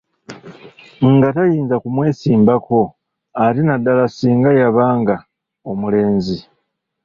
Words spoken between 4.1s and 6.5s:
singa yabanga omulenzi.